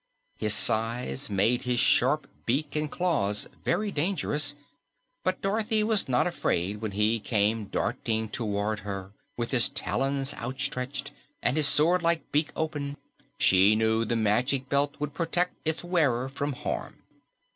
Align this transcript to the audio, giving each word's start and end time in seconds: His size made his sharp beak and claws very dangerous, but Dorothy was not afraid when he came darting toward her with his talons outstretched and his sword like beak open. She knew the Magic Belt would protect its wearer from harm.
His 0.35 0.55
size 0.55 1.29
made 1.29 1.61
his 1.61 1.79
sharp 1.79 2.25
beak 2.47 2.75
and 2.75 2.89
claws 2.89 3.47
very 3.63 3.91
dangerous, 3.91 4.55
but 5.23 5.43
Dorothy 5.43 5.83
was 5.83 6.09
not 6.09 6.25
afraid 6.25 6.81
when 6.81 6.93
he 6.93 7.19
came 7.19 7.65
darting 7.65 8.27
toward 8.27 8.79
her 8.79 9.11
with 9.37 9.51
his 9.51 9.69
talons 9.69 10.33
outstretched 10.33 11.11
and 11.43 11.55
his 11.55 11.67
sword 11.67 12.01
like 12.01 12.31
beak 12.31 12.51
open. 12.55 12.97
She 13.37 13.75
knew 13.75 14.03
the 14.03 14.15
Magic 14.15 14.69
Belt 14.69 14.95
would 14.99 15.13
protect 15.13 15.53
its 15.65 15.83
wearer 15.83 16.27
from 16.29 16.53
harm. 16.53 17.03